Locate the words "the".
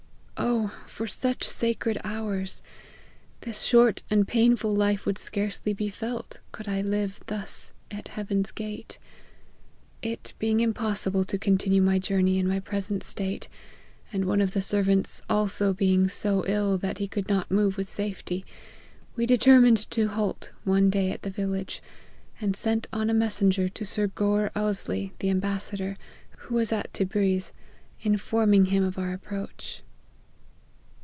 14.53-14.61, 21.21-21.29, 25.19-25.29